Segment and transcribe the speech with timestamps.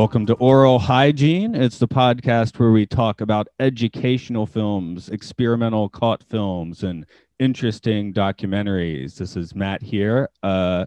[0.00, 1.54] Welcome to Oral Hygiene.
[1.54, 7.04] It's the podcast where we talk about educational films, experimental caught films, and
[7.38, 9.16] interesting documentaries.
[9.16, 10.30] This is Matt here.
[10.42, 10.86] Uh,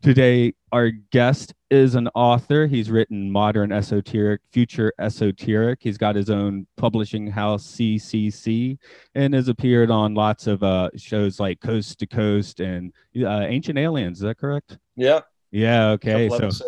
[0.00, 2.68] today, our guest is an author.
[2.68, 5.80] He's written modern esoteric, future esoteric.
[5.82, 8.78] He's got his own publishing house, CCC,
[9.16, 13.76] and has appeared on lots of uh, shows like Coast to Coast and uh, Ancient
[13.76, 14.18] Aliens.
[14.18, 14.78] Is that correct?
[14.94, 15.22] Yeah.
[15.50, 15.88] Yeah.
[15.88, 16.28] Okay.
[16.28, 16.62] So, episodes.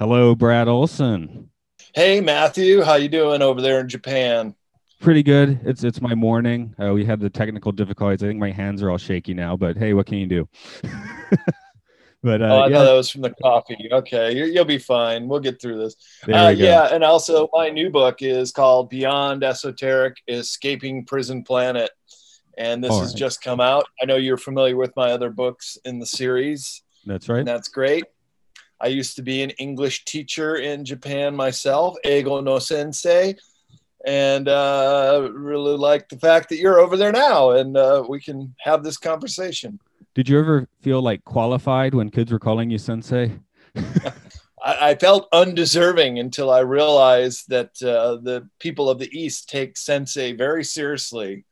[0.00, 1.50] Hello, Brad Olsen.
[1.94, 4.54] Hey Matthew, how you doing over there in Japan?
[4.98, 5.60] Pretty good.
[5.62, 6.74] It's it's my morning.
[6.82, 8.22] Uh, we had the technical difficulties.
[8.22, 10.48] I think my hands are all shaky now, but hey, what can you do?
[12.22, 13.90] but uh, oh, I yeah, thought that was from the coffee.
[13.92, 15.28] Okay, you you'll be fine.
[15.28, 15.96] We'll get through this.
[16.26, 21.90] Uh, yeah, and also my new book is called Beyond Esoteric: Escaping Prison Planet,
[22.56, 23.18] and this All has right.
[23.18, 23.84] just come out.
[24.00, 27.44] I know you're familiar with my other books in the series, That's right.
[27.44, 28.04] that's great.
[28.80, 33.36] I used to be an English teacher in Japan myself, Eigo no Sensei,
[34.06, 38.54] and uh, really like the fact that you're over there now, and uh, we can
[38.60, 39.78] have this conversation.
[40.14, 43.38] Did you ever feel like qualified when kids were calling you sensei?
[43.76, 49.76] I, I felt undeserving until I realized that uh, the people of the East take
[49.76, 51.44] sensei very seriously.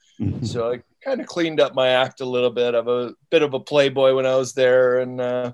[0.42, 2.74] So I kind of cleaned up my act a little bit.
[2.74, 5.52] of a bit of a playboy when I was there and uh,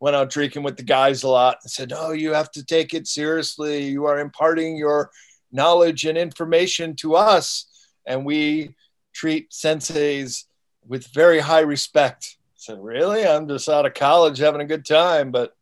[0.00, 2.94] went out drinking with the guys a lot and said, Oh, you have to take
[2.94, 3.84] it seriously.
[3.84, 5.10] You are imparting your
[5.52, 7.66] knowledge and information to us.
[8.06, 8.74] And we
[9.14, 10.44] treat senseis
[10.86, 12.36] with very high respect.
[12.40, 13.26] I said, Really?
[13.26, 15.30] I'm just out of college having a good time.
[15.30, 15.52] But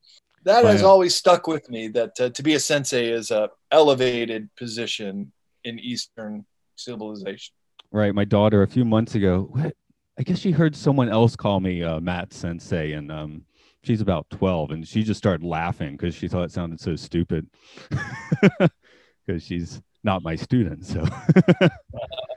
[0.44, 4.54] that has always stuck with me that uh, to be a sensei is a elevated
[4.56, 5.32] position
[5.64, 6.44] in Eastern
[6.76, 7.54] civilization.
[7.91, 8.14] right.
[8.14, 9.48] My daughter a few months ago.
[9.50, 9.75] What?
[10.19, 13.42] I guess she heard someone else call me uh, Matt Sensei, and um,
[13.84, 17.48] she's about twelve, and she just started laughing because she thought it sounded so stupid.
[19.26, 21.02] Because she's not my student, so.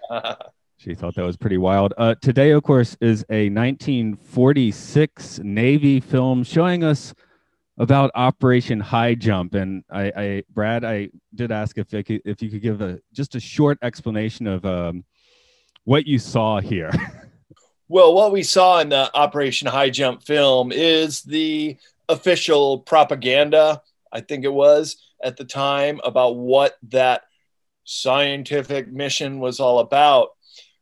[0.80, 1.96] She thought that was pretty wild.
[1.98, 7.16] Uh, today, of course, is a 1946 Navy film showing us
[7.80, 9.56] about Operation High Jump.
[9.56, 13.00] And I, I Brad, I did ask if I could, if you could give a
[13.12, 15.04] just a short explanation of um,
[15.84, 16.92] what you saw here.
[17.90, 21.78] Well, what we saw in the Operation High Jump film is the
[22.10, 23.82] official propaganda,
[24.12, 27.22] I think it was at the time, about what that
[27.86, 30.32] scientific mission was all about.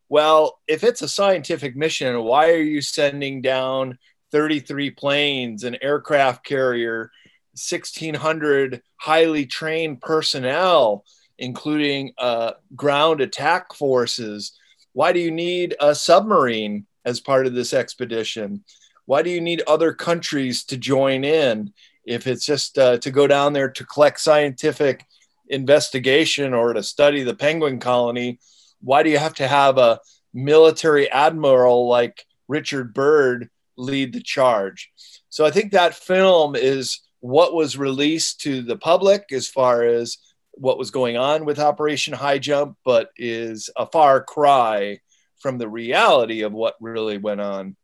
[0.10, 4.00] Well, if it's a scientific mission, why are you sending down
[4.32, 7.12] 33 planes, an aircraft carrier,
[7.54, 11.06] 1,600 highly trained personnel,
[11.38, 14.58] including uh, ground attack forces?
[14.94, 18.64] Why do you need a submarine as part of this expedition?
[19.06, 21.74] Why do you need other countries to join in
[22.06, 25.06] if it's just uh, to go down there to collect scientific
[25.48, 28.40] investigation or to study the penguin colony?
[28.82, 30.00] Why do you have to have a
[30.34, 34.92] military admiral like Richard Byrd lead the charge?
[35.30, 40.18] So I think that film is what was released to the public as far as
[40.52, 45.00] what was going on with Operation High Jump, but is a far cry
[45.46, 47.76] from the reality of what really went on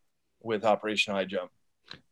[0.41, 1.51] with Operation High Jump.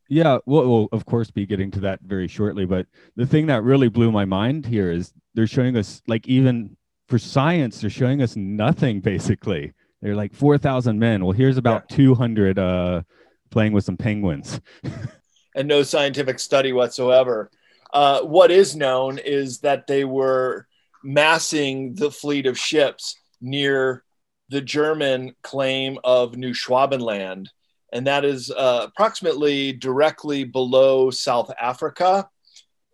[0.08, 2.66] yeah, we'll, we'll of course be getting to that very shortly.
[2.66, 6.78] But the thing that really blew my mind here is they're showing us like even
[7.08, 9.74] for science, they're showing us nothing basically.
[10.04, 11.26] They're like 4,000 men.
[11.26, 13.02] Well, here's about 200 uh,
[13.50, 14.62] playing with some penguins.
[15.56, 17.50] and no scientific study whatsoever.
[17.92, 20.68] Uh, what is known is that they were
[21.04, 24.04] massing the fleet of ships near
[24.50, 27.48] the German claim of New Schwabenland.
[27.92, 32.30] And that is uh, approximately directly below South Africa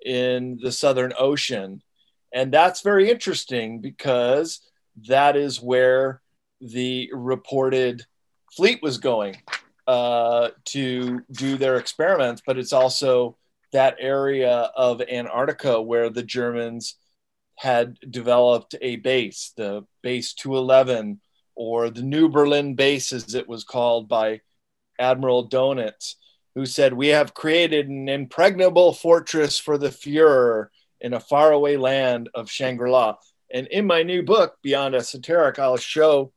[0.06, 1.82] in the Southern Ocean.
[2.34, 4.62] And that's very interesting because
[5.08, 6.22] that is where
[6.62, 8.06] the reported
[8.56, 9.38] fleet was going
[9.88, 13.38] uh, to do their experiments, but it's also
[13.72, 16.96] that area of Antarctica where the Germans
[17.58, 21.20] had developed a base, the base 211,
[21.56, 24.42] or the New Berlin base, as it was called by
[25.00, 26.16] Admiral Donitz.
[26.54, 30.68] who said, We have created an impregnable fortress for the Fuhrer
[31.02, 33.16] in a faraway land of Shangri La.
[33.54, 36.32] And in my new book, Beyond Esoteric, I'll show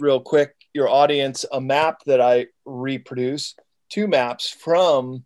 [0.00, 3.54] real quick your audience a map that I reproduce,
[3.90, 5.24] two maps from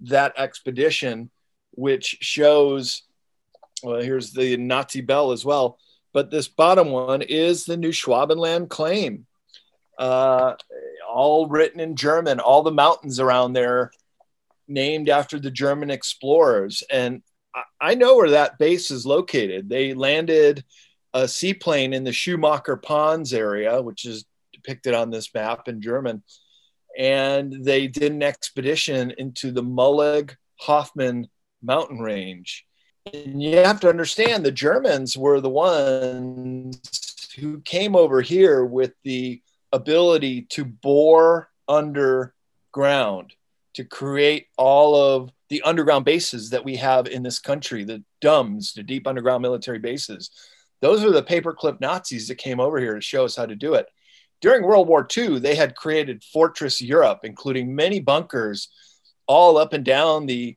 [0.00, 1.30] that expedition,
[1.72, 3.02] which shows,
[3.82, 5.78] well, here's the Nazi bell as well.
[6.12, 9.26] But this bottom one is the New Schwabenland claim,
[9.98, 10.54] uh,
[11.08, 13.90] all written in German, all the mountains around there
[14.66, 16.82] named after the German explorers.
[16.90, 17.22] And
[17.80, 19.68] I know where that base is located.
[19.68, 20.64] They landed
[21.14, 26.22] a seaplane in the Schirmacher Ponds area, which is depicted on this map in German.
[26.96, 31.28] And they did an expedition into the Mullig Hoffman
[31.62, 32.66] mountain range.
[33.12, 39.42] You have to understand the Germans were the ones who came over here with the
[39.72, 43.34] ability to bore underground
[43.74, 48.74] to create all of the underground bases that we have in this country, the DUMBs,
[48.74, 50.30] the deep underground military bases.
[50.80, 53.74] Those are the paperclip Nazis that came over here to show us how to do
[53.74, 53.86] it.
[54.40, 58.68] During World War II, they had created Fortress Europe, including many bunkers
[59.26, 60.56] all up and down the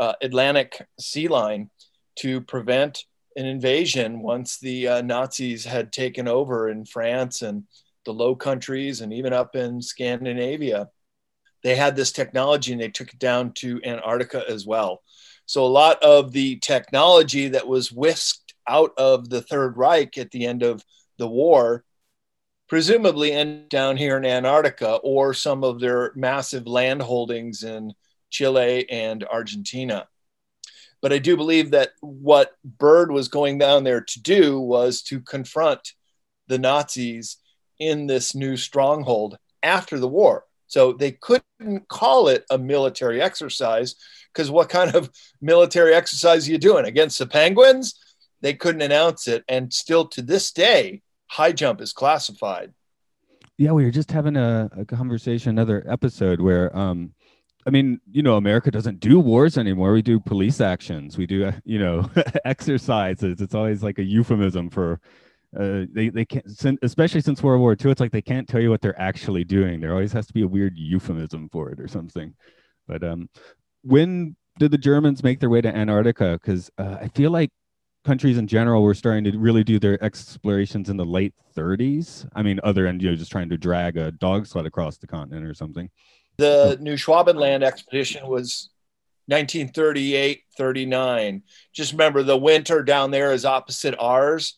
[0.00, 1.70] uh, Atlantic sea line
[2.16, 3.04] to prevent
[3.36, 7.64] an invasion once the uh, Nazis had taken over in France and
[8.04, 10.88] the Low Countries and even up in Scandinavia
[11.62, 15.02] they had this technology and they took it down to Antarctica as well.
[15.46, 20.30] So a lot of the technology that was whisked out of the Third Reich at
[20.30, 20.84] the end of
[21.18, 21.84] the war
[22.68, 27.92] presumably ended down here in Antarctica or some of their massive land holdings in
[28.30, 30.08] Chile and Argentina.
[31.02, 35.20] But I do believe that what Byrd was going down there to do was to
[35.20, 35.92] confront
[36.48, 37.38] the Nazis
[37.78, 40.44] in this new stronghold after the war.
[40.66, 43.96] So they couldn't call it a military exercise
[44.32, 45.10] because what kind of
[45.40, 47.98] military exercise are you doing against the Penguins?
[48.40, 49.44] They couldn't announce it.
[49.48, 52.72] And still to this day, high jump is classified.
[53.58, 57.12] Yeah, we were just having a, a conversation, another episode where, um,
[57.66, 59.92] I mean, you know, America doesn't do wars anymore.
[59.92, 61.18] We do police actions.
[61.18, 62.10] We do, you know,
[62.44, 63.40] exercises.
[63.40, 65.00] It's always like a euphemism for
[65.58, 67.90] uh, they they can't especially since World War II.
[67.90, 69.80] It's like they can't tell you what they're actually doing.
[69.80, 72.34] There always has to be a weird euphemism for it or something.
[72.86, 73.28] But um,
[73.82, 76.38] when did the Germans make their way to Antarctica?
[76.40, 77.50] Because uh, I feel like
[78.04, 82.26] countries in general were starting to really do their explorations in the late 30s.
[82.34, 85.06] I mean, other than you know just trying to drag a dog sled across the
[85.06, 85.90] continent or something.
[86.40, 88.70] The New Schwabenland expedition was
[89.26, 91.42] 1938 39.
[91.74, 94.56] Just remember the winter down there is opposite ours.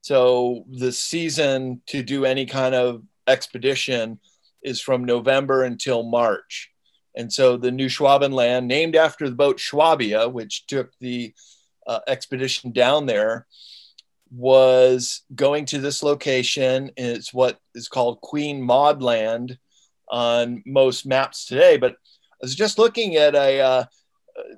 [0.00, 4.18] So the season to do any kind of expedition
[4.64, 6.72] is from November until March.
[7.14, 11.32] And so the New Schwabenland, named after the boat Schwabia, which took the
[11.86, 13.46] uh, expedition down there,
[14.32, 16.90] was going to this location.
[16.96, 19.58] It's what is called Queen Maud Land
[20.08, 21.76] on most maps today.
[21.76, 23.84] But I was just looking at a uh,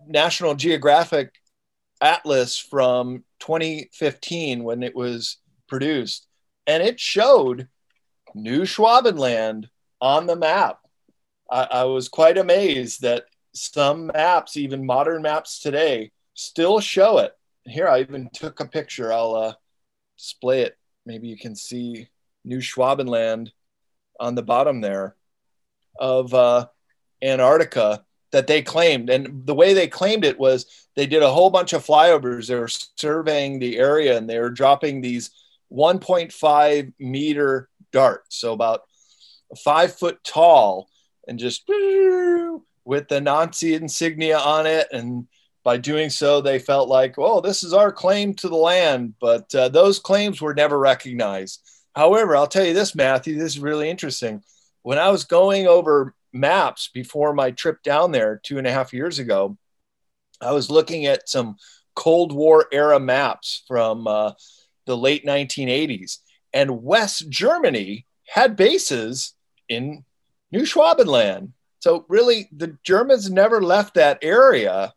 [0.06, 1.32] National Geographic
[2.00, 5.38] atlas from 2015 when it was
[5.68, 6.26] produced,
[6.66, 7.68] and it showed
[8.34, 9.68] New Schwabenland
[10.00, 10.78] on the map.
[11.50, 17.32] I, I was quite amazed that some maps, even modern maps today, still show it.
[17.66, 19.12] Here, I even took a picture.
[19.12, 19.54] I'll uh,
[20.18, 20.76] display it.
[21.06, 22.08] Maybe you can see
[22.44, 23.50] New Schwabenland
[24.18, 25.16] on the bottom there
[25.98, 26.66] of uh,
[27.22, 29.10] Antarctica that they claimed.
[29.10, 32.48] And the way they claimed it was they did a whole bunch of flyovers.
[32.48, 35.30] They were surveying the area and they were dropping these
[35.72, 38.82] 1.5 meter darts, so about
[39.64, 40.88] five foot tall,
[41.26, 41.64] and just
[42.84, 44.88] with the Nazi insignia on it.
[44.92, 45.26] And
[45.62, 49.14] by doing so, they felt like, oh, this is our claim to the land.
[49.20, 51.60] But uh, those claims were never recognized.
[51.94, 54.42] However, I'll tell you this, Matthew, this is really interesting.
[54.84, 58.92] When I was going over maps before my trip down there two and a half
[58.92, 59.56] years ago,
[60.42, 61.56] I was looking at some
[61.96, 64.32] Cold War era maps from uh,
[64.84, 66.18] the late 1980s.
[66.52, 69.32] And West Germany had bases
[69.70, 70.04] in
[70.52, 71.52] New Schwabenland.
[71.80, 74.92] So, really, the Germans never left that area,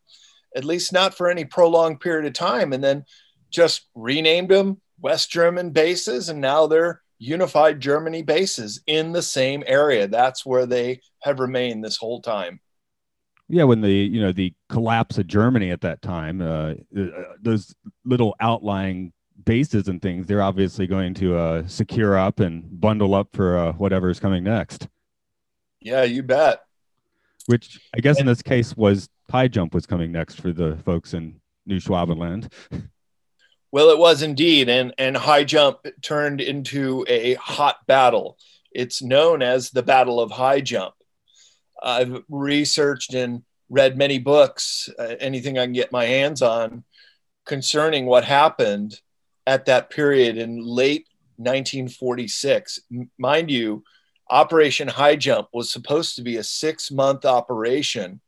[0.53, 3.06] at least not for any prolonged period of time, and then
[3.51, 6.27] just renamed them West German bases.
[6.27, 10.08] And now they're unified Germany bases in the same area.
[10.08, 12.60] That's where they have remained this whole time.
[13.50, 17.08] Yeah, when the you know the collapse of Germany at that time, uh, uh
[17.42, 19.14] those little outlying
[19.46, 23.72] bases and things, they're obviously going to uh, secure up and bundle up for uh,
[23.74, 24.90] whatever's coming next.
[25.80, 26.64] Yeah, you bet.
[27.46, 31.14] Which I guess in this case was high jump was coming next for the folks
[31.14, 32.52] in New Schwabenland.
[33.72, 38.38] Well, it was indeed, and and high jump turned into a hot battle.
[38.72, 40.94] It's known as the Battle of High Jump.
[41.82, 46.86] I've researched and read many books, uh, anything I can get my hands on,
[47.46, 49.00] concerning what happened
[49.46, 51.08] at that period in late
[51.38, 52.80] 1946.
[52.92, 53.84] M- mind you,
[54.30, 58.22] Operation High Jump was supposed to be a six month operation,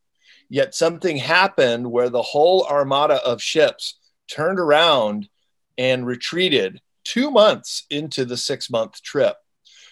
[0.49, 3.98] yet something happened where the whole armada of ships
[4.29, 5.29] turned around
[5.77, 9.35] and retreated two months into the six month trip.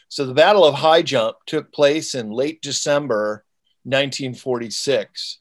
[0.10, 3.44] So the Battle of High Jump took place in late December
[3.84, 5.39] 1946.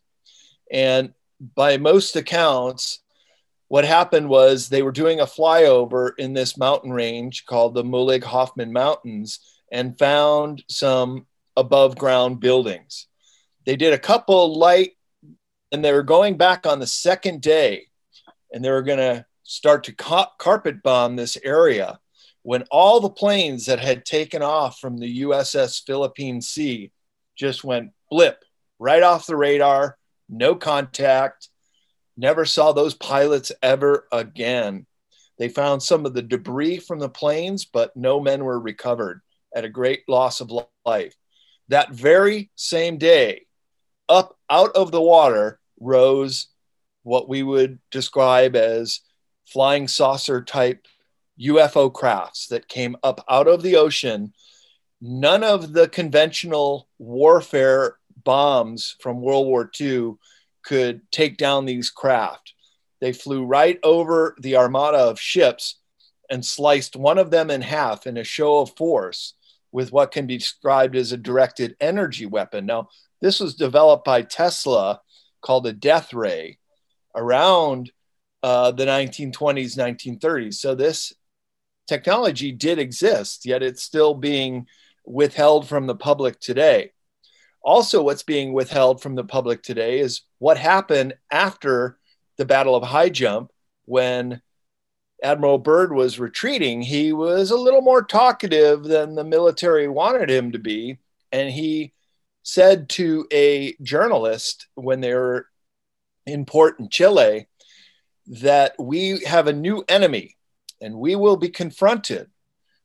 [0.73, 1.13] And
[1.55, 3.01] by most accounts,
[3.69, 8.73] what happened was they were doing a flyover in this mountain range called the Mühlig-Hofmann
[8.73, 9.41] Mountains
[9.73, 11.27] and found some
[11.57, 13.07] above ground buildings.
[13.65, 14.93] They did a couple light,
[15.73, 17.89] and they were going back on the second day,
[18.53, 21.99] and they were going to start to ca- carpet bomb this area
[22.43, 26.93] when all the planes that had taken off from the USS Philippine Sea
[27.35, 28.45] just went blip
[28.79, 29.99] right off the radar,
[30.29, 31.49] no contact,
[32.17, 34.87] never saw those pilots ever again.
[35.39, 39.23] They found some of the debris from the planes, but no men were recovered
[39.53, 40.53] at a great loss of
[40.85, 41.17] life.
[41.69, 43.47] That very same day,
[44.09, 46.47] up out of the water rose
[47.07, 49.01] what we would describe as
[49.47, 50.87] flying saucer type
[51.41, 54.35] UFO crafts that came up out of the ocean.
[55.01, 60.15] None of the conventional warfare bombs from World War II
[60.65, 62.55] could take down these craft.
[63.01, 65.77] They flew right over the armada of ships
[66.29, 69.35] and sliced one of them in half in a show of force
[69.71, 72.67] with what can be described as a directed energy weapon.
[72.67, 72.89] Now,
[73.21, 75.03] this was developed by Tesla
[75.41, 76.59] called a death ray
[77.17, 77.91] around
[78.43, 80.55] uh, the 1920s, 1930s.
[80.55, 81.13] So this
[81.87, 84.67] technology did exist, yet it's still being
[85.05, 86.93] withheld from the public today.
[87.63, 91.99] Also, what's being withheld from the public today is what happened after
[92.37, 93.51] the Battle of High Jump
[93.87, 94.41] when
[95.23, 96.83] Admiral Byrd was retreating.
[96.83, 100.99] He was a little more talkative than the military wanted him to be.
[101.33, 101.93] And he
[102.43, 105.49] said to a journalist when they were
[106.27, 107.47] in port in Chile
[108.27, 110.37] that we have a new enemy
[110.81, 112.29] and we will be confronted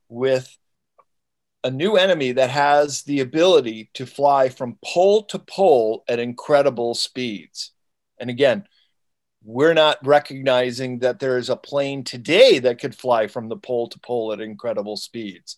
[0.07, 0.55] with
[1.63, 6.93] a new enemy that has the ability to fly from pole to pole at incredible
[6.95, 7.71] speeds.
[8.19, 8.65] And again,
[9.43, 13.89] we're not recognizing that there is a plane today that could fly from the pole
[13.89, 15.57] to pole at incredible speeds.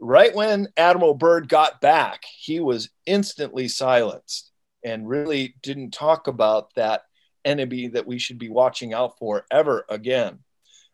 [0.00, 4.51] Right when Admiral Byrd got back, he was instantly silenced
[4.84, 7.02] and really didn't talk about that
[7.44, 10.38] enemy that we should be watching out for ever again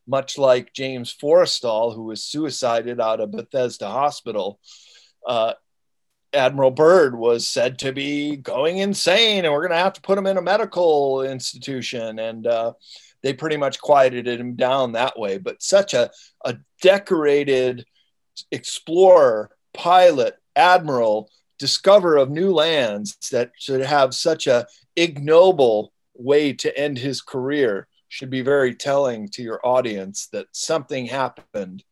[0.09, 4.59] much like James Forrestal, who was suicided out of Bethesda Hospital.
[5.25, 5.53] Uh,
[6.33, 10.19] Admiral Byrd was said to be going insane, and we're going to have to put
[10.19, 12.19] him in a medical institution.
[12.19, 12.73] And uh,
[13.23, 15.39] they pretty much quieted him down that way.
[15.39, 16.11] But such a,
[16.45, 17.85] a decorated
[18.51, 26.77] explorer, pilot, admiral, discoverer of new lands that should have such a ignoble way to
[26.79, 31.85] end his career should be very telling to your audience that something happened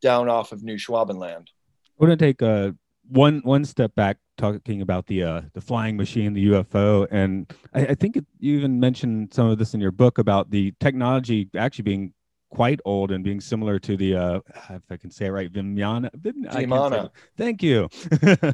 [0.00, 1.46] down off of New Schwabenland.
[1.48, 2.72] I want to take uh,
[3.08, 7.86] one one step back, talking about the uh, the flying machine, the UFO, and I,
[7.86, 11.48] I think it, you even mentioned some of this in your book about the technology
[11.56, 12.12] actually being
[12.50, 16.10] quite old and being similar to the uh, if I can say it right, Vimana.
[16.14, 17.10] Vim, Vimana.
[17.36, 17.88] Thank you.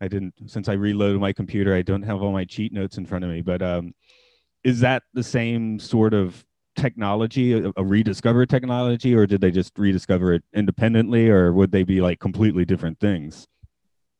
[0.00, 1.74] I didn't since I reloaded my computer.
[1.74, 3.94] I don't have all my cheat notes in front of me, but um,
[4.64, 6.44] is that the same sort of
[6.76, 11.82] technology, a, a rediscovered technology, or did they just rediscover it independently, or would they
[11.82, 13.46] be like completely different things?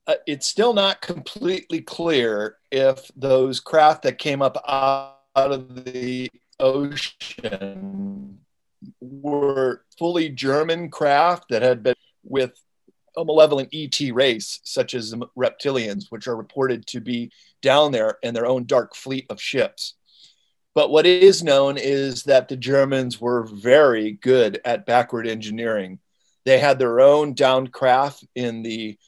[0.06, 6.30] Uh, it's still not completely clear if those craft that came up out of the
[6.60, 8.38] ocean
[9.00, 12.58] were fully German craft that had been with
[13.16, 17.30] a malevolent ET race, such as the reptilians, which are reported to be
[17.62, 19.94] down there in their own dark fleet of ships.
[20.74, 26.00] But what is known is that the Germans were very good at backward engineering.
[26.44, 28.98] They had their own downed craft in the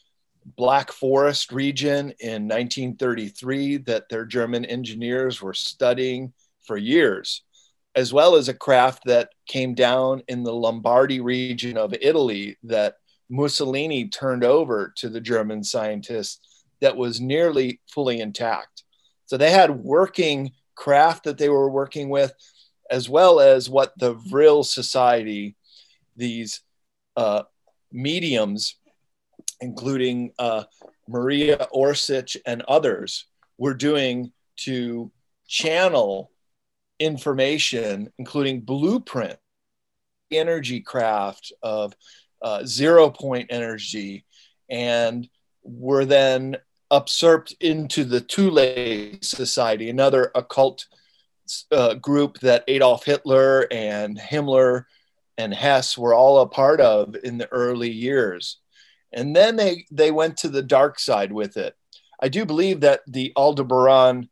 [0.56, 6.32] Black Forest region in 1933 that their German engineers were studying
[6.66, 7.42] for years,
[7.94, 12.96] as well as a craft that came down in the Lombardy region of Italy that
[13.28, 16.40] Mussolini turned over to the German scientists
[16.80, 18.84] that was nearly fully intact.
[19.26, 22.32] So they had working craft that they were working with,
[22.90, 25.56] as well as what the Vril Society,
[26.16, 26.62] these
[27.16, 27.42] uh,
[27.92, 28.76] mediums,
[29.60, 30.64] including uh,
[31.08, 33.26] Maria Orsich and others,
[33.58, 35.10] were doing to
[35.46, 36.30] channel
[36.98, 39.38] information, including blueprint,
[40.30, 41.94] energy craft of
[42.42, 44.24] uh, zero point energy,
[44.68, 45.28] and
[45.62, 46.56] were then
[46.90, 50.86] usurped into the Thule Society, another occult
[51.72, 54.84] uh, group that Adolf Hitler and Himmler
[55.36, 58.58] and Hess were all a part of in the early years.
[59.12, 61.74] And then they, they went to the dark side with it.
[62.20, 64.28] I do believe that the Aldebaran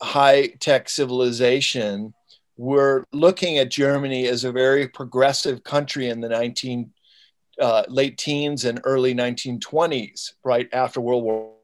[0.00, 2.14] high tech civilization
[2.56, 6.92] were looking at Germany as a very progressive country in the 19
[7.60, 11.54] uh, late teens and early 1920s, right after World War.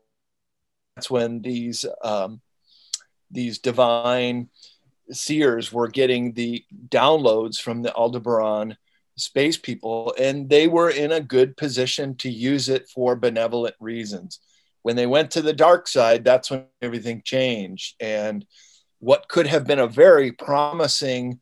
[0.96, 2.40] That's when these um,
[3.30, 4.48] these divine
[5.10, 8.76] seers were getting the downloads from the Aldebaran
[9.16, 14.40] space people, and they were in a good position to use it for benevolent reasons.
[14.82, 17.94] When they went to the dark side, that's when everything changed.
[18.00, 18.44] And
[18.98, 21.40] what could have been a very promising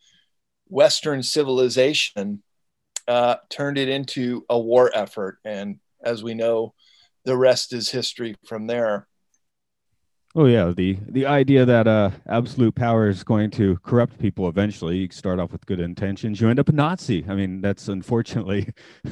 [0.69, 2.43] Western civilization
[3.09, 5.39] uh, turned it into a war effort.
[5.45, 6.75] And as we know,
[7.25, 9.07] the rest is history from there.
[10.35, 14.97] Oh yeah, the the idea that uh, absolute power is going to corrupt people eventually.
[14.97, 17.25] You start off with good intentions, you end up a Nazi.
[17.29, 18.73] I mean, that's unfortunately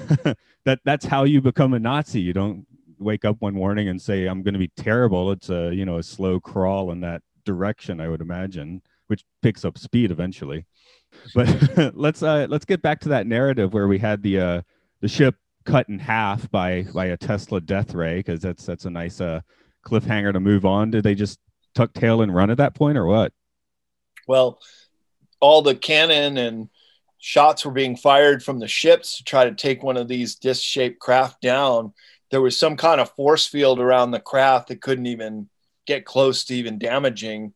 [0.64, 2.22] that that's how you become a Nazi.
[2.22, 2.66] You don't
[2.98, 5.30] wake up one morning and say I'm going to be terrible.
[5.30, 9.62] It's a you know a slow crawl in that direction, I would imagine, which picks
[9.62, 10.64] up speed eventually.
[11.34, 14.62] But let's uh, let's get back to that narrative where we had the uh,
[15.00, 18.90] the ship cut in half by by a Tesla death ray because that's that's a
[18.90, 19.40] nice uh
[19.86, 20.90] cliffhanger to move on?
[20.90, 21.38] Did they just
[21.74, 23.32] tuck tail and run at that point, or what?
[24.26, 24.58] Well,
[25.40, 26.68] all the cannon and
[27.18, 30.98] shots were being fired from the ships to try to take one of these disc-shaped
[31.00, 31.92] craft down.
[32.30, 35.48] There was some kind of force field around the craft that couldn't even
[35.86, 37.52] get close to even damaging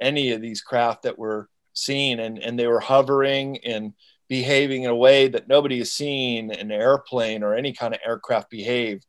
[0.00, 3.92] any of these craft that were seen, and and they were hovering and
[4.28, 8.50] behaving in a way that nobody has seen an airplane or any kind of aircraft
[8.50, 9.04] behave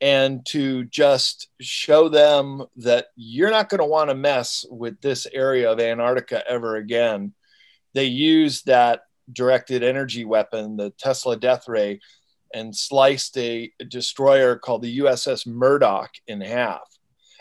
[0.00, 5.26] and to just show them that you're not going to want to mess with this
[5.32, 7.32] area of Antarctica ever again.
[7.94, 12.00] They used that directed energy weapon, the Tesla Death Ray,
[12.52, 16.82] and sliced a, destroyer called the USS Murdoch in half.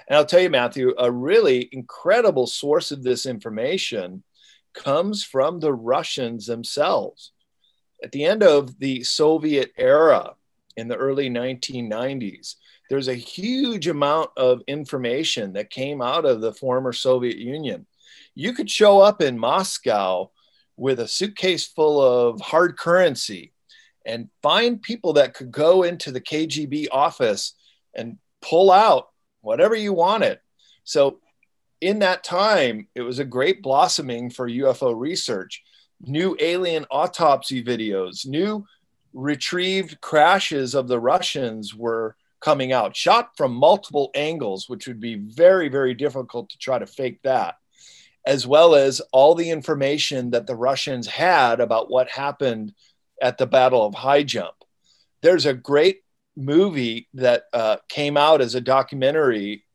[0.08, 4.24] And I'll tell you, Matthew, a really incredible source of this information
[4.74, 7.32] comes from the Russians themselves.
[8.04, 10.36] At the end of the Soviet era,
[10.76, 12.56] in the early 1990s,
[12.90, 17.86] there's a huge amount of information that came out of the former Soviet Union.
[18.36, 20.32] You could show up in Moscow
[20.76, 23.54] with a suitcase full of hard currency
[24.06, 27.54] and find people that could go into the KGB office
[27.96, 29.08] and pull out
[29.42, 30.40] whatever you wanted.
[30.84, 31.20] So,
[31.84, 35.62] in that time, it was a great blossoming for UFO research.
[36.02, 38.66] New alien autopsy videos, new
[39.14, 45.16] retrieved crashes of the Russians were coming out, shot from multiple angles, which would be
[45.16, 47.56] very, very difficult to try to fake that,
[48.26, 52.74] as well as all the information that the Russians had about what happened
[53.22, 54.56] at the Battle of High Jump.
[55.22, 56.02] There's a great
[56.38, 59.66] movie that uh, came out as a documentary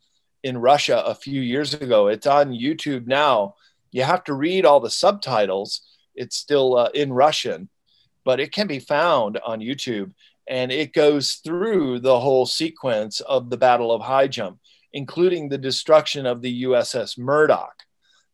[0.49, 2.09] in Russia a few years ago.
[2.09, 3.55] It's on YouTube now.
[3.93, 5.83] You have to read all the subtitles.
[6.15, 7.69] It's still uh, in Russian
[8.29, 10.13] but it can be found on YouTube.
[10.47, 14.59] And it goes through the whole sequence of the Battle of High Jump,
[14.93, 17.85] including the destruction of the USS Murdoch.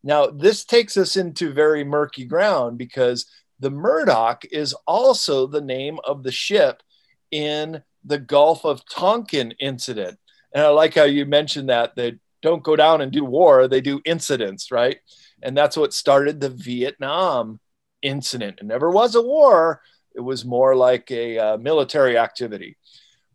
[0.03, 3.27] Now, this takes us into very murky ground because
[3.61, 6.83] the Murdoch is also the name of the ship
[7.31, 10.19] in the Gulf of Tonkin incident.
[10.55, 13.81] And I like how you mentioned that they don't go down and do war, they
[13.81, 14.99] do incidents, right?
[15.43, 17.61] And that's what started the Vietnam
[18.03, 18.61] incident.
[18.61, 19.83] It never was a war,
[20.15, 22.77] it was more like a uh, military activity.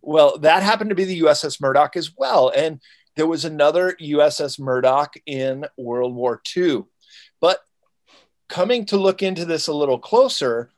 [0.02, 2.54] Well, that happened to be the USS Murdoch as well.
[2.56, 2.80] And
[3.18, 6.86] there was another USS Murdoch in World War II.
[7.42, 7.60] But
[8.48, 10.70] coming to look into this a little closer,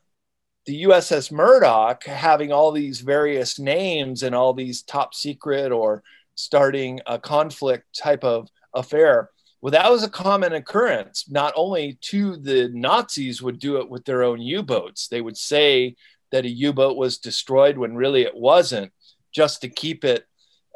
[0.66, 6.02] the USS Murdoch having all these various names and all these top secret or
[6.42, 9.30] starting a conflict type of affair
[9.62, 11.26] well, that was a common occurrence.
[11.30, 15.08] Not only to the Nazis would do it with their own U-boats.
[15.08, 15.96] They would say
[16.32, 18.92] that a U-boat was destroyed when really it wasn't,
[19.32, 20.26] just to keep it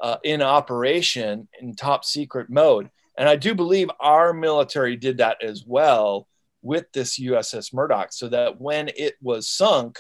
[0.01, 2.91] uh, in operation in top secret mode.
[3.17, 6.28] And I do believe our military did that as well
[6.62, 9.99] with this USS Murdoch, so that when it was sunk,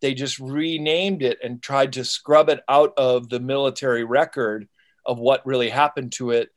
[0.00, 4.68] they just renamed it and tried to scrub it out of the military record
[5.06, 6.50] of what really happened to it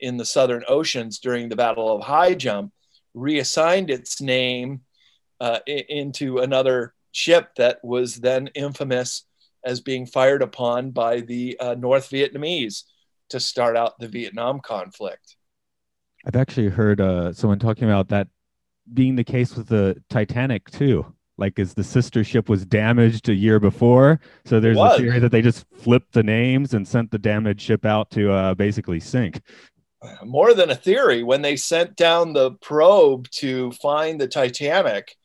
[0.00, 2.72] in the Southern Oceans during the Battle of High Jump,
[3.14, 4.82] reassigned its name
[5.40, 9.24] uh, into another ship that was then infamous
[9.64, 12.82] as being fired upon by the uh, North Vietnamese
[13.30, 15.36] to start out the Vietnam conflict.
[16.26, 18.28] I've actually heard uh, someone talking about that
[18.92, 21.14] being the case with the Titanic too.
[21.36, 25.32] Like, is the sister ship was damaged a year before, so there's a theory that
[25.32, 29.40] they just flipped the names and sent the damaged ship out to uh, basically sink.
[30.22, 35.16] More than a theory, when they sent down the probe to find the Titanic,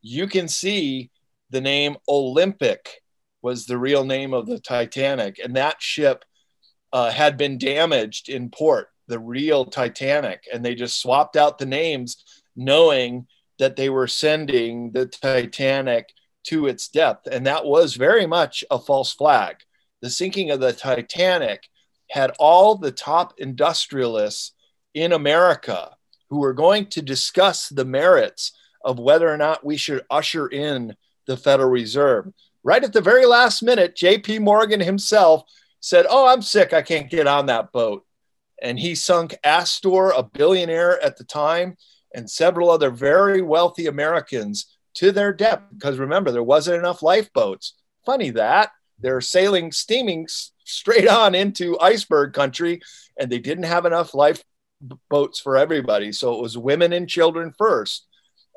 [0.00, 1.10] you can see
[1.50, 3.02] the name Olympic
[3.42, 6.24] was the real name of the Titanic, and that ship
[6.92, 11.66] uh, had been damaged in port, the real Titanic, and they just swapped out the
[11.66, 12.24] names,
[12.56, 13.26] knowing
[13.58, 16.12] that they were sending the Titanic
[16.44, 19.56] to its depth, and that was very much a false flag.
[20.00, 21.68] The sinking of the Titanic
[22.10, 24.52] had all the top industrialists
[24.94, 25.96] in America
[26.30, 28.52] who were going to discuss the merits
[28.84, 30.94] of whether or not we should usher in
[31.26, 32.32] the Federal Reserve.
[32.62, 35.44] Right at the very last minute, JP Morgan himself
[35.80, 36.72] said, Oh, I'm sick.
[36.72, 38.04] I can't get on that boat.
[38.60, 41.76] And he sunk Astor, a billionaire at the time,
[42.14, 47.74] and several other very wealthy Americans to their death because remember, there wasn't enough lifeboats.
[48.04, 50.26] Funny that they're sailing, steaming
[50.64, 52.80] straight on into iceberg country,
[53.18, 56.12] and they didn't have enough lifeboats for everybody.
[56.12, 58.06] So it was women and children first.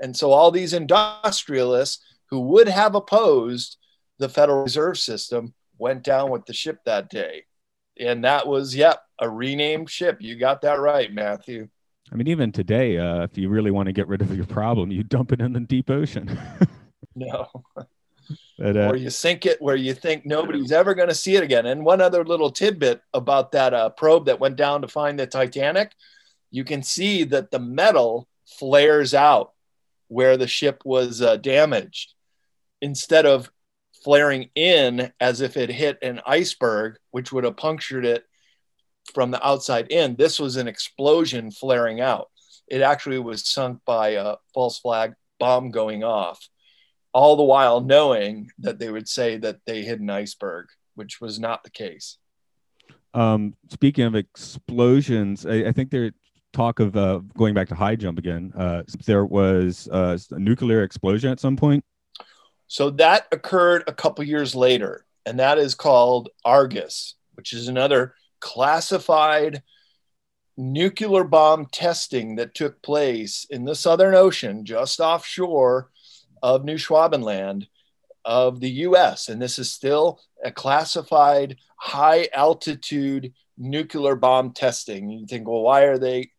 [0.02, 3.78] And so all these industrialists who would have opposed
[4.18, 7.46] the Federal Reserve System went down with the ship that day.
[8.00, 10.18] And that was, yep, a renamed ship.
[10.22, 11.70] You got that right, Matthew.
[12.12, 14.92] I mean, even today, uh, if you really want to get rid of your problem,
[14.92, 16.38] you dump it in the deep ocean.
[17.16, 17.48] no.
[18.58, 21.44] But, uh, or you sink it where you think nobody's ever going to see it
[21.44, 21.66] again.
[21.66, 25.28] And one other little tidbit about that uh, probe that went down to find the
[25.28, 25.94] Titanic,
[26.50, 29.54] you can see that the metal flares out
[30.08, 32.14] where the ship was uh, damaged
[32.82, 33.50] instead of
[34.04, 38.26] flaring in as if it hit an iceberg, which would have punctured it
[39.14, 40.16] from the outside in.
[40.16, 42.30] This was an explosion flaring out.
[42.68, 46.48] It actually was sunk by a false flag bomb going off,
[47.14, 51.40] all the while knowing that they would say that they hit an iceberg, which was
[51.40, 52.18] not the case.
[53.14, 56.12] Um, speaking of explosions, I, I think there
[56.54, 58.54] talk of uh, going back to high jump again.
[58.56, 61.84] Uh, there was uh, a nuclear explosion at some point
[62.72, 68.16] so that occurred a couple years later, and that is called Argus, which is another
[68.42, 69.64] classified
[70.58, 75.90] nuclear bomb testing that took place in the Southern Ocean, just offshore
[76.44, 77.68] of New Schwabenland
[78.26, 79.30] of the US.
[79.30, 85.10] And this is still a classified high altitude nuclear bomb testing.
[85.10, 86.32] You think, well, why are they?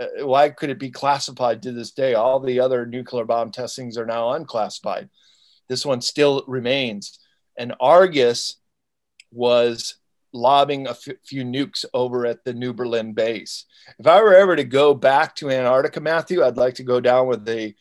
[0.00, 2.14] Uh, why could it be classified to this day?
[2.14, 5.08] All the other nuclear bomb testings are now unclassified.
[5.68, 7.18] This one still remains.
[7.56, 8.56] And Argus
[9.32, 9.96] was
[10.32, 13.64] lobbing a f- few nukes over at the New Berlin base.
[13.98, 17.26] If I were ever to go back to Antarctica, Matthew, I'd like to go down
[17.26, 17.74] with a,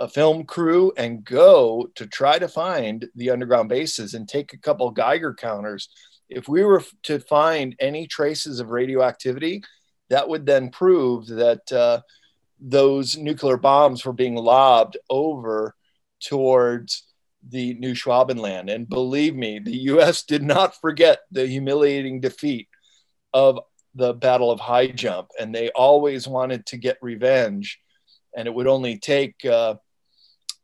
[0.00, 4.58] a film crew and go to try to find the underground bases and take a
[4.58, 5.88] couple Geiger counters.
[6.28, 9.62] If we were to find any traces of radioactivity,
[10.10, 12.00] that would then prove that uh,
[12.60, 15.74] those nuclear bombs were being lobbed over
[16.20, 17.05] towards
[17.48, 18.72] the New Schwabenland.
[18.72, 22.68] And believe me, the US did not forget the humiliating defeat
[23.32, 23.60] of
[23.94, 27.80] the Battle of High Jump, and they always wanted to get revenge.
[28.36, 29.76] And it would only take uh,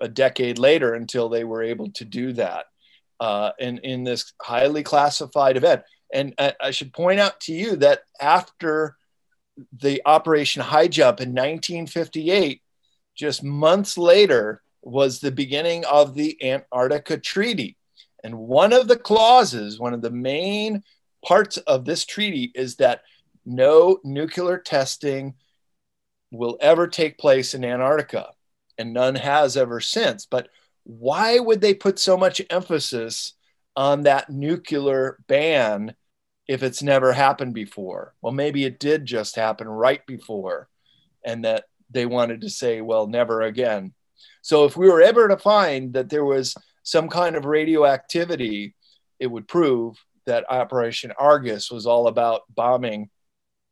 [0.01, 2.67] a decade later until they were able to do that
[3.21, 5.83] uh, in, in this highly classified event.
[6.13, 8.97] And I, I should point out to you that after
[9.73, 12.61] the Operation High Jump in 1958,
[13.15, 17.77] just months later, was the beginning of the Antarctica Treaty.
[18.25, 20.83] And one of the clauses, one of the main
[21.25, 23.03] parts of this treaty is that
[23.45, 25.35] no nuclear testing
[26.31, 28.31] will ever take place in Antarctica,
[28.79, 30.27] and none has ever since.
[30.27, 30.49] But
[30.85, 33.35] why would they put so much emphasis
[33.77, 35.95] on that nuclear ban
[36.49, 38.15] if it's never happened before?
[38.23, 40.69] Well, maybe it did just happen right before,
[41.25, 43.93] and that they wanted to say, well, never again.
[44.43, 48.75] So if we were ever to find that there was some kind of radioactivity,
[49.19, 53.09] it would prove that Operation Argus was all about bombing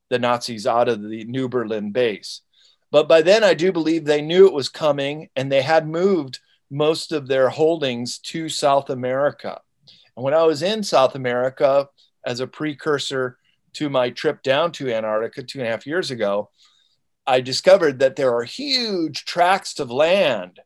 [0.09, 2.43] the Nazis out of the New Berlin base.
[2.91, 6.41] But by then, I do believe they knew it was coming and they had moved
[6.71, 9.61] most of their holdings to South America.
[10.17, 11.89] And when I was in South America
[12.25, 13.39] as a precursor
[13.75, 16.51] to my trip down to Antarctica two and a half years ago,
[17.27, 20.61] I discovered that there are huge tracts of land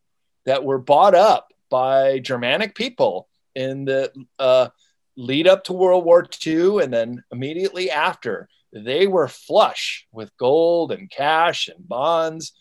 [0.47, 4.69] that were bought up by Germanic people in the uh,
[5.17, 8.49] lead up to World War II and then immediately after.
[8.73, 12.53] They were flush with gold and cash and bonds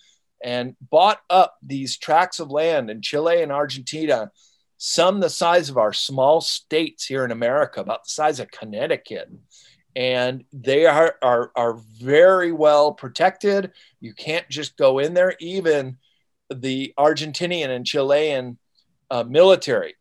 [0.44, 4.30] and bought up these tracts of land in Chile and Argentina,
[4.78, 9.32] some the size of our small states here in America, about the size of Connecticut.
[9.96, 13.72] And they are, are, are very well protected.
[14.00, 15.36] You can't just go in there.
[15.40, 15.98] Even
[16.50, 18.58] the Argentinian and Chilean
[19.12, 19.96] uh, military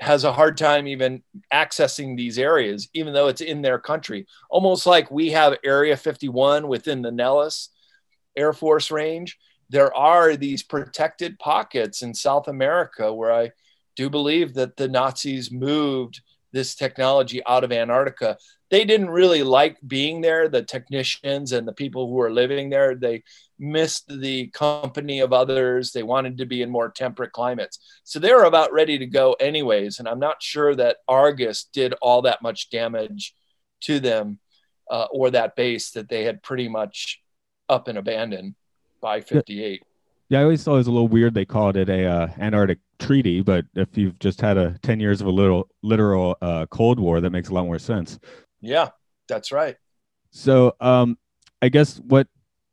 [0.00, 4.26] has a hard time even accessing these areas, even though it's in their country.
[4.50, 7.70] Almost like we have Area 51 within the Nellis
[8.36, 9.36] Air Force Range.
[9.70, 13.52] There are these protected pockets in South America where I
[13.96, 16.20] do believe that the Nazis moved
[16.54, 18.38] this technology out of Antarctica.
[18.70, 22.94] They didn't really like being there, the technicians and the people who were living there.
[22.94, 23.24] They
[23.58, 25.92] missed the company of others.
[25.92, 27.78] They wanted to be in more temperate climates.
[28.04, 29.98] So they were about ready to go, anyways.
[29.98, 33.34] And I'm not sure that Argus did all that much damage
[33.82, 34.38] to them
[34.90, 37.20] uh, or that base that they had pretty much
[37.68, 38.54] up and abandoned
[39.00, 39.82] by 58.
[40.28, 41.34] Yeah, I always thought it was a little weird.
[41.34, 45.20] They called it a uh, Antarctic treaty, but if you've just had a ten years
[45.20, 48.18] of a little literal uh, Cold War, that makes a lot more sense.
[48.60, 48.90] Yeah,
[49.28, 49.76] that's right.
[50.30, 51.18] So, um,
[51.60, 52.26] I guess what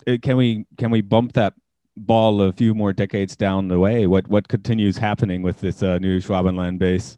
[0.08, 1.54] uh, can we can we bump that
[1.98, 4.08] ball a few more decades down the way?
[4.08, 7.18] What what continues happening with this uh, new Schwabenland base?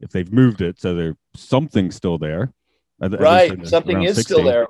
[0.00, 2.52] If they've moved it, so there's something still there.
[3.00, 4.34] Right, something is 60.
[4.34, 4.68] still there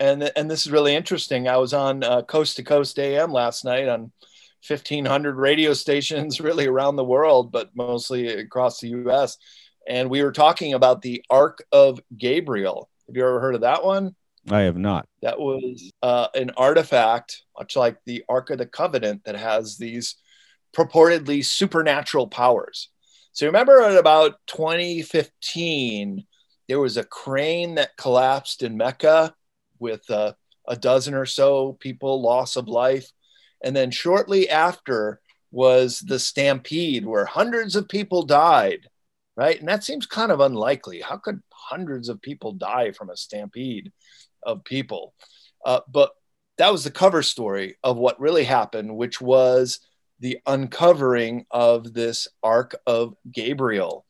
[0.00, 1.48] and and this is really interesting.
[1.48, 4.12] I was on uh, Coast to Coast AM last night on
[4.66, 9.38] 1500 radio stations really around the world, but mostly across the U.S.
[9.88, 12.88] And we were talking about the Ark of Gabriel.
[13.06, 14.14] Have you ever heard of that one?
[14.50, 15.06] I have not.
[15.22, 20.16] That was uh, an artifact, much like the Ark of the Covenant, that has these
[20.76, 22.88] purportedly supernatural powers.
[23.32, 26.24] So remember at about 2015,
[26.68, 29.34] there was a crane that collapsed in Mecca
[29.80, 30.32] with uh,
[30.66, 33.10] a dozen or so people loss of life.
[33.62, 38.88] And then shortly after was the stampede where hundreds of people died,
[39.36, 39.58] right?
[39.58, 41.00] And that seems kind of unlikely.
[41.00, 43.92] How could hundreds of people die from a stampede
[44.42, 45.14] of people?
[45.64, 46.12] Uh, but
[46.58, 49.80] that was the cover story of what really happened, which was
[50.20, 54.04] the uncovering of this Ark of Gabriel.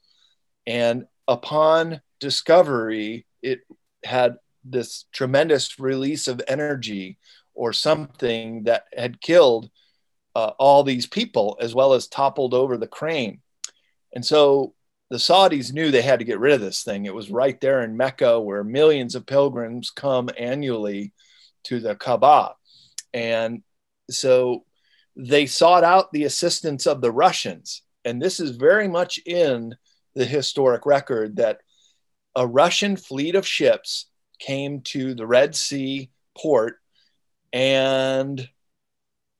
[0.66, 3.60] And upon discovery, it
[4.04, 4.36] had
[4.70, 7.18] this tremendous release of energy
[7.54, 9.70] or something that had killed
[10.34, 13.40] uh, all these people as well as toppled over the crane.
[14.14, 14.74] And so
[15.10, 17.06] the Saudis knew they had to get rid of this thing.
[17.06, 21.12] It was right there in Mecca where millions of pilgrims come annually
[21.64, 22.54] to the Kaaba.
[23.12, 23.62] And
[24.10, 24.64] so
[25.16, 27.82] they sought out the assistance of the Russians.
[28.04, 29.74] And this is very much in
[30.14, 31.58] the historic record that
[32.36, 34.06] a Russian fleet of ships
[34.38, 36.76] came to the Red Sea port
[37.52, 38.48] and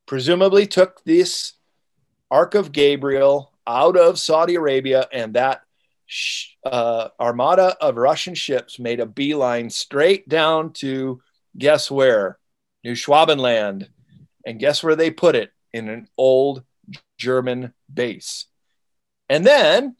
[0.06, 1.52] presumably took this
[2.30, 5.62] Ark of Gabriel out of Saudi Arabia, and that
[6.64, 11.20] uh, armada of Russian ships made a beeline straight down to
[11.56, 12.38] guess where?
[12.84, 13.88] New Schwabenland.
[14.46, 15.52] And guess where they put it?
[15.74, 16.64] In an old
[17.18, 18.46] German base.
[19.28, 19.96] And then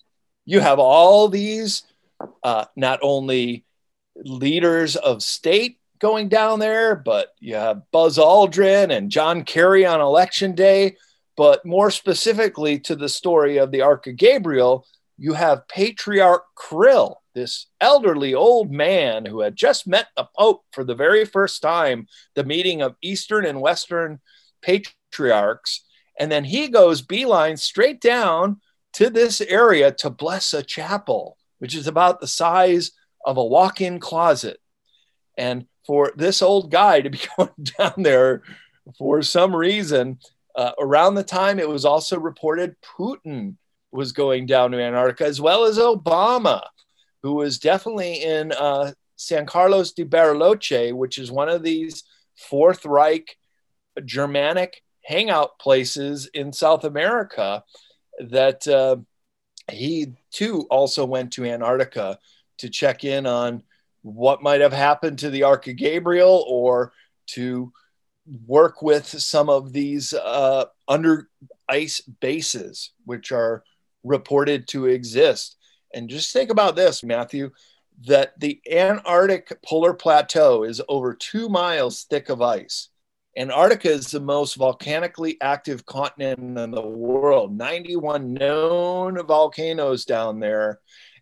[0.47, 1.83] you have all these
[2.43, 3.65] uh, not only
[4.25, 10.01] leaders of state going down there, but you have Buzz Aldrin and John Kerry on
[10.01, 10.97] election day.
[11.37, 14.85] But more specifically to the story of the Ark of Gabriel,
[15.17, 20.83] you have Patriarch Kirill, this elderly old man who had just met the Pope for
[20.83, 24.21] the very first time, the meeting of Eastern and Western
[24.63, 25.85] patriarchs.
[26.19, 28.61] And then he goes beeline straight down
[28.95, 32.91] to this area to bless a chapel, which is about the size
[33.29, 34.59] of a walk in closet.
[35.37, 38.43] And for this old guy to be going down there
[38.97, 40.19] for some reason,
[40.57, 43.57] uh, around the time it was also reported Putin
[43.93, 46.63] was going down to Antarctica, as well as Obama,
[47.23, 52.87] who was definitely in uh, San Carlos de Bariloche, which is one of these Fourth
[52.87, 53.37] Reich
[54.07, 57.63] Germanic hangout places in South America
[58.21, 58.97] that uh,
[59.71, 62.19] he too also went to Antarctica
[62.59, 63.63] to check in on
[64.03, 66.93] what might have happened to the Ark of Gabriel or
[67.29, 67.73] to
[68.47, 71.29] work with some of these uh, under
[71.69, 73.65] ice bases, which are
[74.05, 75.57] reported to exist.
[75.95, 77.51] And just think about this, Matthew,
[78.07, 82.89] that the Antarctic polar plateau is over two miles thick of ice.
[83.37, 90.81] Antarctica is the most volcanically active continent in the world, 91 known volcanoes down there,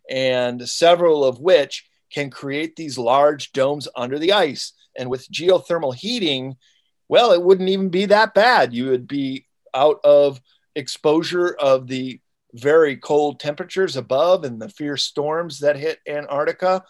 [0.09, 4.73] and several of which can create these large domes under the ice.
[4.97, 6.55] And with geothermal heating,
[7.09, 8.73] well, it wouldn't even be that bad.
[8.73, 10.41] You would be out of
[10.75, 12.19] exposure of the
[12.53, 16.83] very cold temperatures above and the fierce storms that hit Antarctica.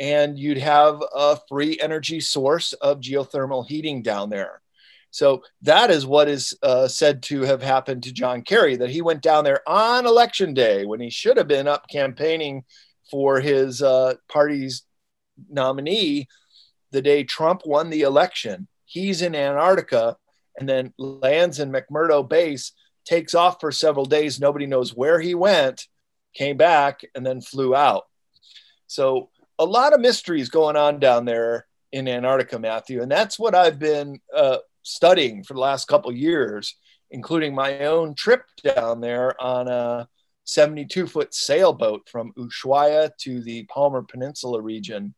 [0.00, 4.62] And you'd have a free energy source of geothermal heating down there.
[5.10, 9.02] So that is what is uh, said to have happened to John Kerry, that he
[9.02, 12.64] went down there on election day when he should have been up campaigning
[13.10, 14.84] for his uh, party's
[15.48, 16.28] nominee
[16.92, 18.68] the day Trump won the election.
[18.84, 20.16] He's in Antarctica
[20.58, 22.72] and then lands in McMurdo Base
[23.04, 24.40] takes off for several days.
[24.40, 25.86] Nobody knows where he went,
[26.34, 28.04] came back, and then flew out.
[28.86, 33.54] So a lot of mysteries going on down there in Antarctica, Matthew, and that's what
[33.54, 34.58] I've been uh,
[34.90, 36.76] studying for the last couple years,
[37.10, 40.08] including my own trip down there on a
[40.44, 45.14] 72 foot sailboat from Ushuaia to the Palmer Peninsula region,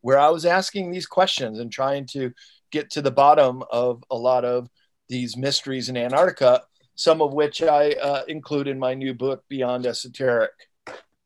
[0.00, 2.32] where I was asking these questions and trying to
[2.70, 4.68] get to the bottom of a lot of
[5.08, 6.62] these mysteries in Antarctica
[6.96, 10.50] some of which I uh, include in my new book, Beyond Esoteric.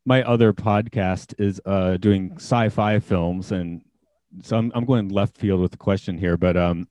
[0.05, 3.83] My other podcast is uh, doing sci-fi films, and
[4.43, 6.89] so I'm, I'm going left field with the question here, but um,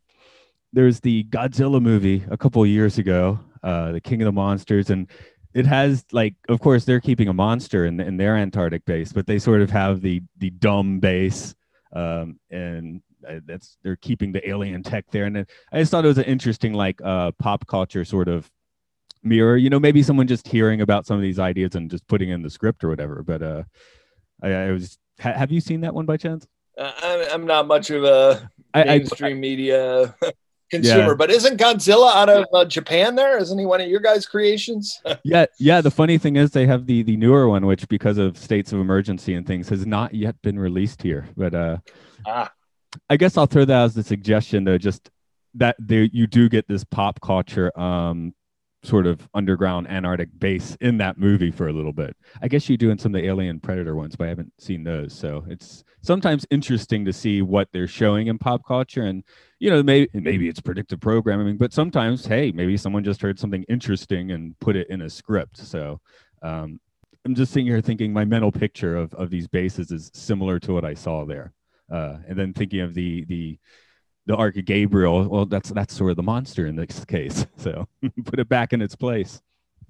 [0.73, 5.07] there's the Godzilla movie a couple years ago, uh, the King of the Monsters, and
[5.53, 9.25] it has like, of course, they're keeping a monster in, in their Antarctic base, but
[9.25, 11.55] they sort of have the the dumb base,
[11.93, 15.25] um, and uh, that's they're keeping the alien tech there.
[15.25, 18.49] And I just thought it was an interesting like uh, pop culture sort of
[19.23, 22.29] mirror you know maybe someone just hearing about some of these ideas and just putting
[22.29, 23.63] in the script or whatever but uh
[24.41, 27.89] i, I was ha- have you seen that one by chance uh, I'm, not much
[27.89, 30.15] of a mainstream I, I, media
[30.69, 31.13] consumer yeah.
[31.13, 35.01] but isn't godzilla out of uh, japan there isn't he one of your guys creations
[35.23, 38.37] yeah yeah the funny thing is they have the the newer one which because of
[38.37, 41.77] states of emergency and things has not yet been released here but uh
[42.25, 42.51] ah.
[43.09, 45.09] i guess i'll throw that as a suggestion though just
[45.55, 48.33] that there you do get this pop culture um
[48.83, 52.15] sort of underground Antarctic base in that movie for a little bit.
[52.41, 54.83] I guess you do in some of the Alien Predator ones, but I haven't seen
[54.83, 55.13] those.
[55.13, 59.23] So it's sometimes interesting to see what they're showing in pop culture, and
[59.59, 63.63] you know, maybe maybe it's predictive programming, but sometimes, hey, maybe someone just heard something
[63.67, 65.57] interesting and put it in a script.
[65.57, 65.99] So
[66.41, 66.79] um,
[67.25, 70.73] I'm just sitting here thinking my mental picture of of these bases is similar to
[70.73, 71.53] what I saw there,
[71.91, 73.59] uh, and then thinking of the the
[74.29, 75.27] the Ark of Gabriel.
[75.27, 77.45] Well, that's that's sort of the monster in this case.
[77.57, 77.89] So
[78.25, 79.41] put it back in its place.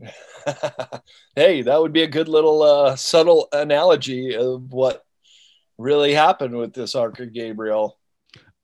[1.35, 5.05] hey, that would be a good little uh, subtle analogy of what
[5.77, 7.99] really happened with this Ark of Gabriel.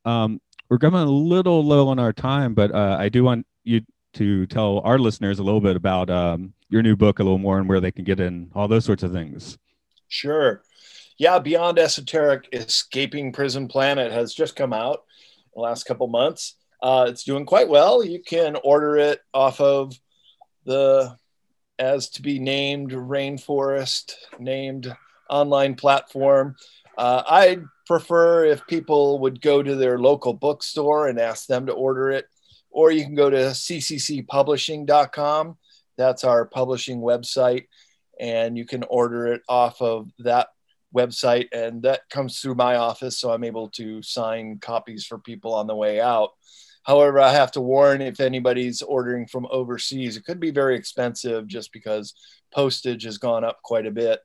[0.06, 3.82] Um, we're coming a little low on our time, but uh, I do want you
[4.14, 7.60] to tell our listeners a little bit about um, your new book a little more
[7.60, 9.58] and where they can get in all those sorts of things.
[10.08, 10.64] Sure.
[11.18, 15.04] Yeah, Beyond Esoteric Escaping Prison Planet has just come out
[15.56, 16.56] the last couple months.
[16.82, 18.04] Uh, it's doing quite well.
[18.04, 19.94] You can order it off of
[20.66, 21.18] the
[21.78, 24.96] as to be named rainforest named
[25.30, 26.56] online platform.
[26.98, 31.74] Uh, I'd prefer if people would go to their local bookstore and ask them to
[31.74, 32.26] order it,
[32.70, 35.58] or you can go to cccpublishing.com.
[35.98, 37.68] That's our publishing website,
[38.20, 40.50] and you can order it off of that
[40.96, 45.54] website, and that comes through my office, so I'm able to sign copies for people
[45.54, 46.32] on the way out.
[46.84, 51.48] However, I have to warn if anybody's ordering from overseas, it could be very expensive
[51.48, 52.14] just because
[52.54, 54.20] postage has gone up quite a bit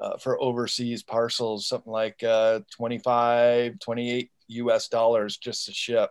[0.00, 6.10] uh, for overseas parcels, something like uh, 25, 28 US dollars just to ship.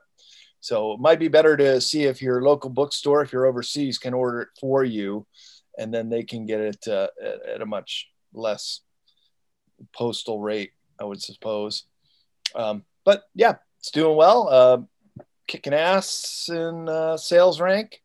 [0.62, 4.14] So it might be better to see if your local bookstore, if you're overseas, can
[4.14, 5.26] order it for you,
[5.78, 8.82] and then they can get it uh, at, at a much less
[9.94, 11.86] postal rate, I would suppose.
[12.56, 18.02] Um, but yeah, it's doing well, uh, kicking ass in uh, sales rank,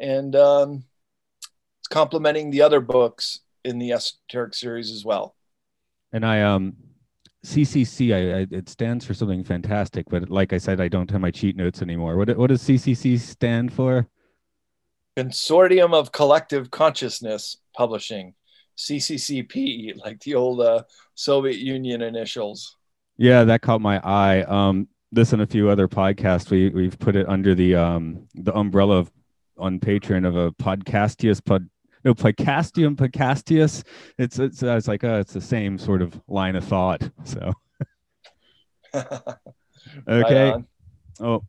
[0.00, 0.84] and um,
[1.80, 5.34] it's complementing the other books in the esoteric series as well.
[6.12, 6.76] And I um
[7.44, 11.20] CCC, I, I, it stands for something fantastic, but like I said, I don't have
[11.20, 12.16] my cheat notes anymore.
[12.16, 14.08] What what does CCC stand for?
[15.16, 18.34] Consortium of Collective Consciousness Publishing.
[18.76, 20.82] CCCP, like the old uh,
[21.14, 22.76] Soviet Union initials.
[23.16, 24.42] Yeah, that caught my eye.
[24.42, 28.54] Um, this and a few other podcasts, we we've put it under the um the
[28.56, 29.12] umbrella of
[29.56, 31.68] on Patreon of a podcastius pod
[32.04, 33.84] no podcastium podcastius.
[34.18, 37.08] It's it's uh, it's like uh, it's the same sort of line of thought.
[37.24, 37.52] So
[40.08, 40.50] okay.
[40.50, 40.64] Right.
[41.20, 41.44] Oh,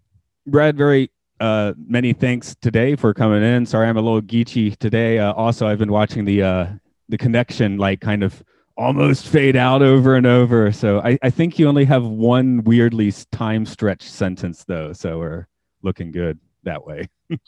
[0.46, 3.66] Brad, very uh, many thanks today for coming in.
[3.66, 5.20] Sorry, I'm a little geeky today.
[5.20, 6.68] Uh, also, I've been watching the uh,
[7.10, 8.44] the connection like kind of
[8.78, 10.72] almost fade out over and over.
[10.72, 14.94] So I, I think you only have one weirdly time stretch sentence though.
[14.94, 15.48] So we're
[15.82, 17.10] looking good that way.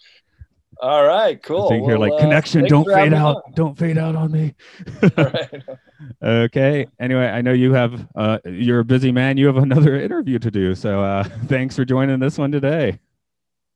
[0.80, 1.70] All right, cool.
[1.70, 3.52] Think you're like uh, connection, don't fade out, on.
[3.56, 4.54] don't fade out on me.
[5.18, 5.64] All right.
[6.24, 6.86] okay.
[7.00, 9.38] Anyway, I know you have uh, you're a busy man.
[9.38, 10.76] You have another interview to do.
[10.76, 13.00] So uh, thanks for joining this one today.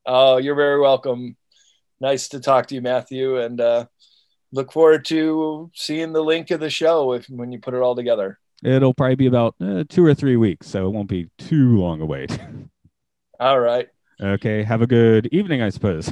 [0.05, 1.35] Oh, you're very welcome.
[1.99, 3.85] Nice to talk to you, Matthew, and uh,
[4.51, 7.95] look forward to seeing the link of the show if when you put it all
[7.95, 8.39] together.
[8.63, 11.99] It'll probably be about uh, two or three weeks, so it won't be too long
[12.01, 12.37] a wait.
[13.39, 13.87] All right.
[14.21, 14.61] okay.
[14.61, 16.11] Have a good evening, I suppose.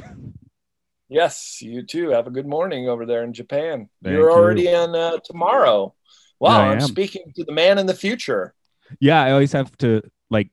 [1.08, 2.10] Yes, you too.
[2.10, 3.88] Have a good morning over there in Japan.
[4.02, 4.36] Thank You're you.
[4.36, 5.94] already on uh, tomorrow.
[6.40, 8.54] Wow, I'm speaking to the man in the future.
[8.98, 10.50] yeah, I always have to like.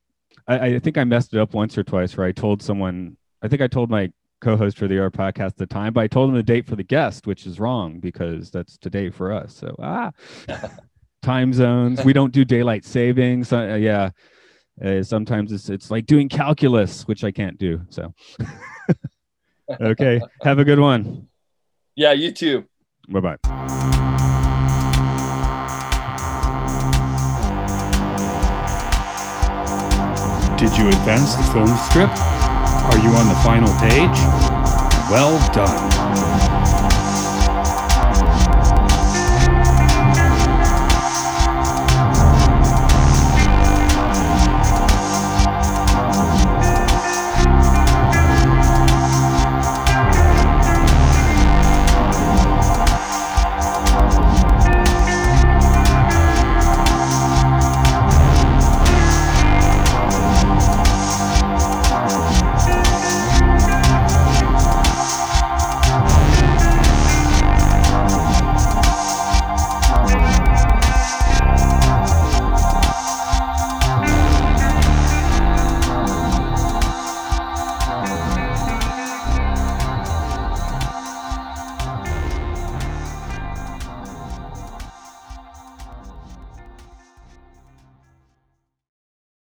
[0.48, 3.18] I, I think I messed it up once or twice where I told someone.
[3.42, 4.12] I think I told my
[4.42, 6.76] co-host for the R podcast at the time, but I told him the date for
[6.76, 9.56] the guest, which is wrong because that's today for us.
[9.56, 10.12] So ah,
[11.22, 12.04] time zones.
[12.04, 13.52] We don't do daylight savings.
[13.52, 14.12] Uh, yeah,
[14.84, 17.82] uh, sometimes it's it's like doing calculus, which I can't do.
[17.90, 18.14] So
[19.82, 21.28] okay, have a good one.
[21.96, 22.66] Yeah, you too.
[23.10, 23.38] Bye bye.
[30.58, 32.37] Did you advance the film strip?
[32.90, 34.18] Are you on the final page?
[35.12, 36.37] Well done.